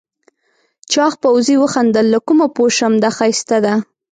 [0.91, 3.73] چاغ پوځي وخندل له کومه پوه شم دا ښایسته ده؟